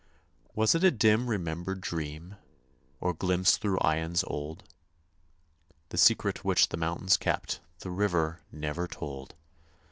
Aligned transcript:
Was 0.55 0.73
it 0.73 0.83
a 0.83 0.89
dim 0.89 1.27
remembered 1.27 1.79
dream? 1.79 2.35
Or 2.99 3.13
glimpse 3.13 3.57
through 3.57 3.77
aeons 3.85 4.23
old? 4.25 4.63
The 5.89 5.97
secret 5.99 6.43
which 6.43 6.69
the 6.69 6.75
mountains 6.77 7.17
kept 7.17 7.59
The 7.81 7.91
river 7.91 8.41
never 8.51 8.87
told. 8.87 9.35